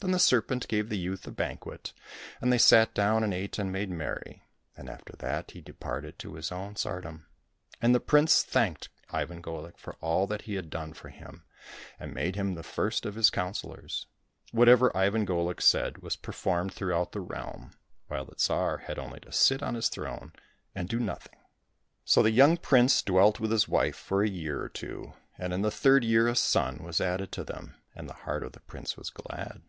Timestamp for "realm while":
17.22-18.26